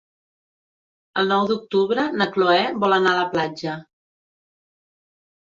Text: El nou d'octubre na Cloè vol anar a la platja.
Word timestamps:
El 1.23 1.29
nou 1.31 1.45
d'octubre 1.51 2.05
na 2.21 2.27
Cloè 2.37 2.65
vol 2.85 2.97
anar 2.99 3.13
a 3.13 3.19
la 3.21 3.27
platja. 3.37 3.77